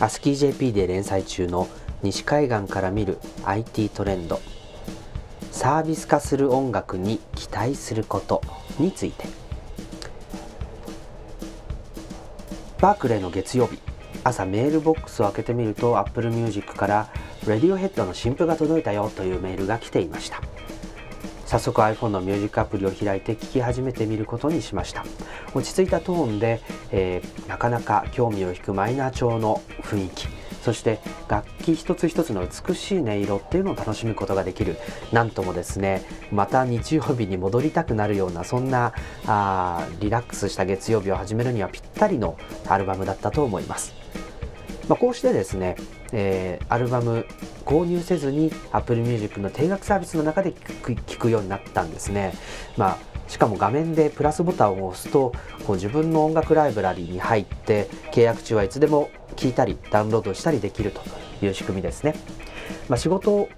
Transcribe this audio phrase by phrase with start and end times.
[0.00, 1.68] アスキー JP で連載中の
[2.02, 4.40] 西海岸から見る IT トレンド。
[5.52, 8.42] サービス化する音楽に期待すること
[8.78, 9.26] について。
[12.80, 13.78] バークレーの月曜日。
[14.24, 17.08] 朝メールボックスを開けてみると Apple Music から
[17.44, 20.40] 「Radiohead の新譜が届いたよ」というメールが来ていました。
[21.46, 25.04] 早速 iPhone のミュージックアプリを開いて聴き始めてみることにしました。
[25.54, 26.60] 落ち着いたトーンで、
[26.90, 30.28] えー、なかなか興味を引くマイナー調の雰囲気。
[30.62, 34.78] そして楽器一つ一つの美しい音色っていうのを楽しむことができる。
[35.12, 38.94] なんともですねまた日曜日に戻りたくなるようなそんな
[39.26, 43.94] あリラックスした月曜日を始めるにはぴったりのアルバムだったと思います、
[44.88, 45.76] まあ、こうしてですね、
[46.12, 47.26] えー、アルバム
[47.64, 52.34] 購入せずに Apple Music の定額サービスの中で聞くようになったんですね。
[52.76, 55.32] まあしかも画面でプラスボタンを押すと
[55.66, 61.00] こう自分の音楽ライブラリに入って契約中はいつでも聴いたりダウンロードしたりできると
[61.44, 62.14] いう仕組みですね。
[62.88, 63.48] まあ、仕事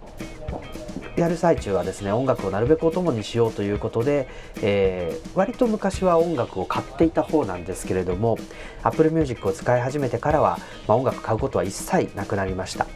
[1.17, 4.28] やる最中はですね音楽をなるべくお供にしようということで、
[4.62, 8.36] えー、割と昔は音楽を買っていた方なんですけれども
[8.83, 12.87] Apple Music を使い始めてからは、まあ、音楽買うことは一切なくなりました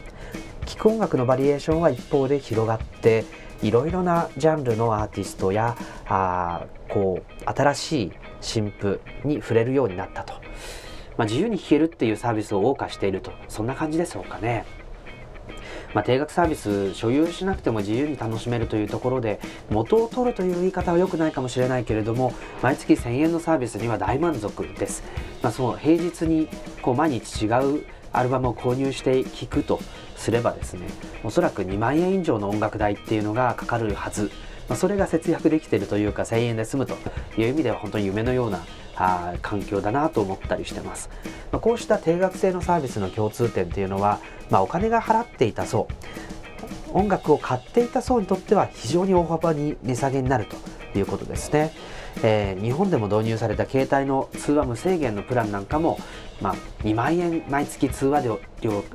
[0.67, 3.25] 聴く音楽のバリエーションは一方で広がって
[3.63, 5.75] いろいろなジャンルのアーティストや
[6.07, 10.33] あこう新しい新譜に触れるようになったと、
[11.17, 14.65] まあ、自由に聴けるっていうサービスを謳歌しているとそんな感じでしょうかね。
[15.93, 19.39] まあ、定額サービス所有しなくても自由に楽しめるというところで
[19.69, 25.03] 元を取るという言い方は良くないかもしれないけれども毎月1000円のサービスには大満足です、
[25.41, 26.47] まあ、その平日に
[26.81, 27.47] こう毎日違
[27.79, 29.79] うアルバムを購入して聴くと
[30.15, 30.87] すればですね
[31.23, 34.31] おそらく2万円以上の音楽代っていうのがかかるはず、
[34.67, 36.95] まあ、それが節約できているというか1000円で済むと
[37.37, 38.63] いう意味では本当に夢のような
[39.01, 41.09] あ環境だなと思ったりしてます、
[41.51, 45.87] まあ、こうした定額制のサービスの共通点っていうのは、まあ、お金が払っていた層
[46.93, 51.71] 音楽を買っていた層にとっては非常に大幅に値下げになるということですね。
[52.23, 55.97] えー、日本でも導入された携帯の通話無制限のプランなんかも、
[56.41, 58.39] まあ、2万円毎月通話料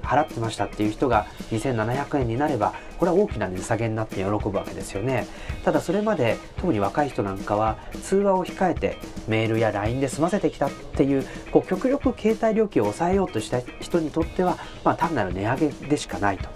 [0.03, 5.27] 払ってましたっていう人が2700円になればこれは大きな値下げになって喜ぶわけですよね
[5.65, 8.99] ただそれまで特に若い人なんかは通話を控えて
[9.29, 16.49] メールや LINE で済ませてきたっていうこう極力携帯料金を抑えようとした人にとっては、まあ、単なる値上げでしかないと。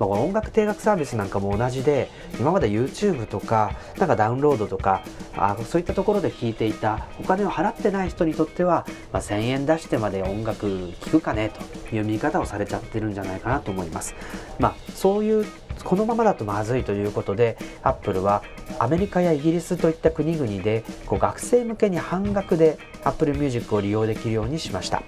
[0.00, 2.08] まあ、音楽定額サービスなんかも同じで
[2.40, 5.04] 今まで YouTube とかなんかダウンロードとか
[5.36, 11.52] あそういったところで聞いていたお金を払ってない人にとっては、まあ、1000円出してまで音楽聴くかね
[11.90, 14.14] という見方をされちゃってるんじゃないかなと思います。
[14.58, 15.46] まあ、そういう
[15.84, 18.42] このままだとまずいということでアップルは
[18.78, 25.02] アメリカやイギリスといった国々でこう学生向けに半額で Apple Music を利用できるようにしました。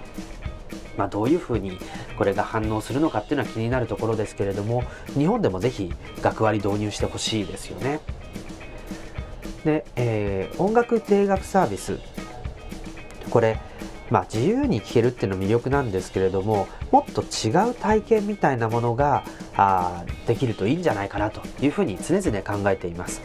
[0.97, 1.77] まあ、どういうふうに
[2.17, 4.83] これが反応するのかっていうのは気になるところですけれども
[5.17, 7.99] 日本でもぜひ学割導入してほしいですよね。
[9.65, 11.99] で、えー、音楽定額サービス
[13.29, 13.59] これ
[14.09, 19.23] まあ、自由に聴けるっていうの魅力なんですけれどももっと違う体験みたいなものが
[19.55, 23.23] あできるといいんじゃないかなというふうに常々考えています。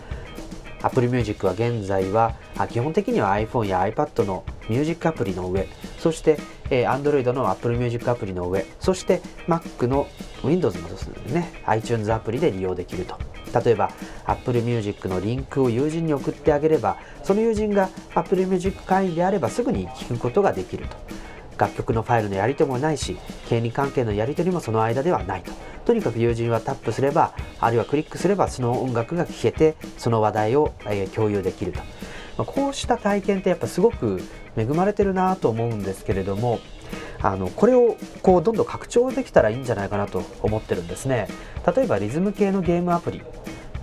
[0.81, 2.37] Apple Music は現在は
[2.71, 6.39] 基本的には iPhone や iPad のミュージックアプリの上そして、
[6.71, 10.07] えー、Android の Apple Music アプリの上そして Mac の
[10.45, 10.89] Windows の
[11.33, 11.53] ね。
[11.67, 13.19] iTunes アプリで利用できると。
[13.65, 13.91] 例えば
[14.27, 20.97] Apple Music のリンクを友人に送ってあげればその友人が Apple Music 会員であればすぐに聴くことができると。
[21.59, 25.53] 楽曲のファイルのやり取りもないし権利関係のやり取りもその間ではないと。
[25.85, 31.85] とにかく友人はタップすればあるいはクリックすればその音楽が聴けてその話題を、えー、共有できると、ま
[32.41, 34.21] あ、こうした体験ってやっぱすごく
[34.59, 36.61] 恵まれてるなと思うんですけれども
[37.21, 41.29] あのこれをこうどんどん拡張できたらいいんじゃないかなと思ってるんですね。
[41.77, 43.23] 例えばリズム系のゲームアプリ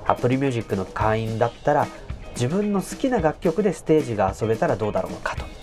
[0.05, 1.87] アプリミュージックの会員だったら
[2.31, 5.54] 自分の好きな楽曲でステージが遊べたらどうだろうかと。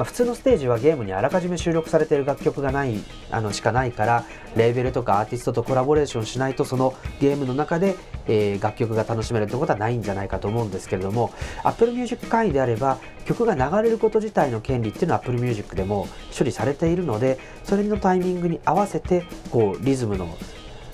[0.00, 2.94] まあ、普通のステージはゲームにあらかじめ収録されている楽曲がない
[3.30, 4.24] あのしかないから
[4.56, 7.96] レーベルとかアーティストとコラボレーションしないとそのゲームの中で、
[8.26, 11.34] えー、楽曲が楽しめるってことはないんじゃないかと思うんですけれども
[11.64, 20.34] Apple Music 会員であれば曲が流れること自体の権利っていうのは Apple Music でも処理されているのでそれのタイミングに合わせてこうリズムの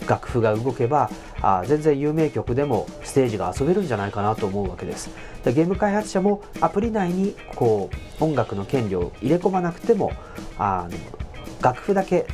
[0.07, 1.11] 楽譜が動けば
[1.41, 5.11] あ全然有名曲でもステージが遊べるんじゃないかなと思うわけです。
[5.45, 10.13] でゲーム開発者もアプリ内にこう音楽の権利を入れ込まなくても
[10.59, 10.99] あの
[11.61, 12.27] 楽譜だけ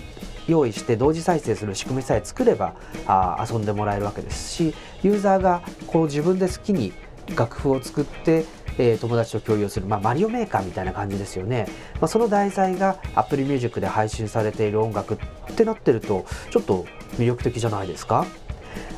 [0.49, 2.75] 用意して同時再生する仕組みさえ作れば
[3.07, 4.53] あ遊んでもらえるわけです。
[4.53, 6.93] しユーザーがこう自分で好きに
[7.37, 8.45] 楽譜を作って
[8.79, 11.67] えー、友達と共有する、まあ、マリオメーカーみたいな感じですよね、
[12.01, 16.87] まあ、その題材が Apple Music で配信されている音楽ってなってるとちょっと
[17.19, 18.27] 魅力的じゃないですか？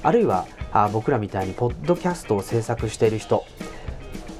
[0.03, 3.45] あるいはあ僕らみたいにポッドキャストを制作している人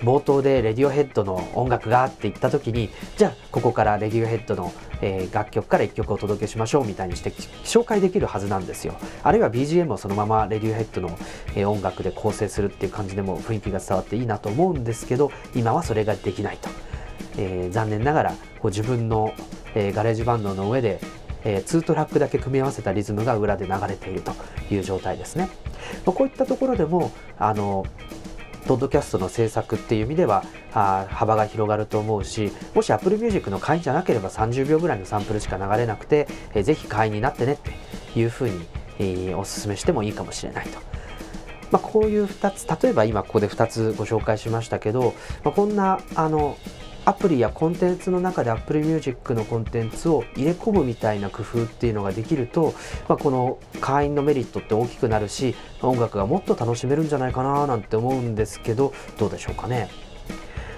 [0.03, 8.97] 冒頭でレディオヘッドの音楽がって言った時にじゃあここからレディオヘッドの、えー、楽曲から1曲お届けしましょうみたいにして紹介できるはずなんですよ。
[9.23, 11.17] あるいは BGM をそのままレディオヘッドの、
[11.57, 16.69] えー、音楽で構成するっていう感じでも雰囲気が伝わっていいなと思うんですけど今はそれができないと、
[17.39, 19.33] えー、残念ながらこう自分の、
[19.75, 21.01] え GarageBand の上で
[21.45, 24.33] えー、2トラックだけ組み合わせたリズムが裏で流れていると
[24.71, 25.49] いう状態ですね。
[26.07, 27.87] まあ、こういったところでもあの
[28.67, 30.43] ポッドキャストの制作っていう意味では
[30.73, 38.67] あ幅が広がると思うしもし Apple Music の会員じゃなければ30秒ぐらいのサンプルしか流れなくて、えー、ぜひ会員になってねっていうふうに、
[38.99, 40.79] えー、お勧めしてもいいかもしれないと。
[41.71, 46.57] まあ、こういう2つ例えば今ここで2つご紹介しましたけど、まあ、こんなあの
[47.07, 52.75] アプリやコンテンツの中で Apple Music のコンテンツを入れ込むみたいな工夫っていうのができると、
[53.09, 59.91] まあ、この会員のメリットって大きくなるし音楽がもっと楽しめるんじゃないかななんて思うんですけどどうでしょうかね？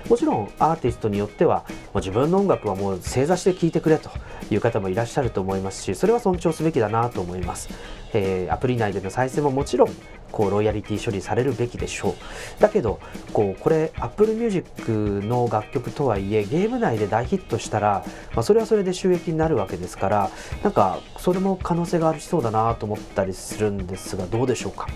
[0.08, 4.10] もちろんアーティストによってはもう自分の音楽はもう正座して聴いてくれと
[4.50, 7.68] いう方もいらっしゃると思いますしそれは尊重すべきだなと思います、
[8.12, 9.88] えー、アプリ内での再生ももちろん
[10.32, 12.14] こうロイヤリティ処理されるべきでしょう。
[12.60, 13.00] だけど
[13.32, 14.90] こうこれ Apple Music
[15.24, 18.04] の楽曲とはいえゲーム内で大ヒットしたら、
[18.34, 20.30] まあ、それはそれで収益になるわけですから
[20.62, 24.88] なんかそれも可能性がありそうだなと思ったりするんですがどうでしょうか？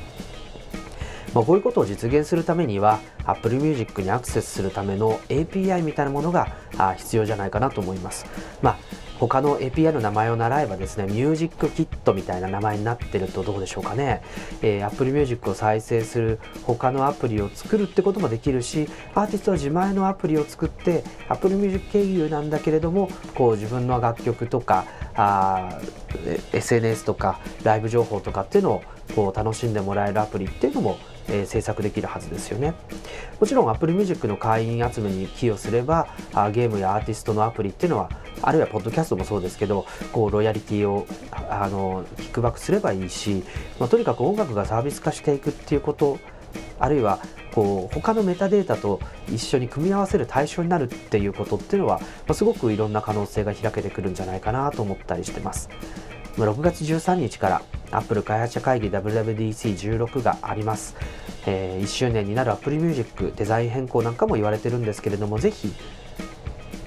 [1.35, 6.57] まあ、こういうことを実現するためには Apple Music にアクセスするための API みたいなものが
[6.97, 8.27] 必要じゃないかなと思います。
[8.63, 14.23] まあ他の API の名前を習えばですね、ミュージックキットみたいな名前になってるとどうでしょうかね。
[14.63, 24.87] えー、Apple Music を再生する他のアプリを作るってこともできるし、アーティストは自前のアプリを作って、Apple Music 経由なんだけれども、こう自分の楽曲とか、
[25.21, 25.81] あ
[26.53, 28.83] SNS とかライブ情報とかっていうのを
[29.15, 30.99] こう楽しんでもらえるアプリっていうのも
[31.31, 32.75] えー、制作できるはずですよね。
[33.39, 38.11] もちろん Apple Music の会員集めに寄与すればあゲームやアーティストのアプリっていうのは
[38.43, 41.07] あるいはポッドキャストもそうですけどこうロイヤリティを
[41.49, 43.45] あのキックバックすればいいし、
[43.79, 46.19] まあ、とにかく音楽がサービス化していくっていうこと
[46.81, 47.21] あるいは
[47.55, 55.69] こう他のメタデータと一緒に組み合わせる対象になるっていうことっていうのは、まあ、すごくいろんな可能性が開けてくるんじゃないかなと思ったりしてます。
[56.37, 60.97] 6月13日から Apple 開発者会議 WWDC16 があります、
[61.47, 65.73] えー、1周年になる Apple Music デザイン変更なんかも言われてるんですけれどもぜひ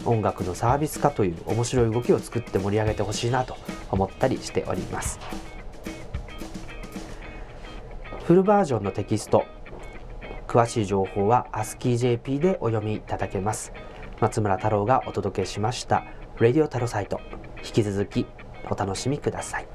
[0.05, 3.55] 音楽のサービス化という面白い動きを作って盛り上げてほしいなと
[3.91, 5.19] 思ったりしております
[8.25, 9.45] フルバージョンのテキスト
[10.53, 13.73] 詳しい情報は ASCIIJP でお読みいただけます。
[14.21, 16.05] 松村太郎がお届けしました
[16.37, 17.19] 「ラディオタロサイト」
[17.65, 18.27] 引き続き
[18.69, 19.72] お楽しみください。